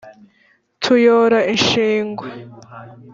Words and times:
tuyora 0.81 1.39
ishingwe 1.55 2.27